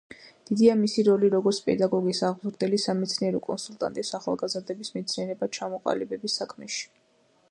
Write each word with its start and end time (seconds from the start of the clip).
დიდია 0.49 0.75
მისი 0.77 1.03
როლი 1.07 1.27
როგორც 1.33 1.59
პედაგოგის, 1.67 2.21
აღმზრდელის, 2.29 2.87
სამეცნიერო 2.89 3.43
კონსულტანტის 3.49 4.11
ახალგაზრდების 4.21 4.93
მეცნიერებად 4.97 5.57
ჩამოყალიბების 5.59 6.41
საქმეში. 6.43 6.87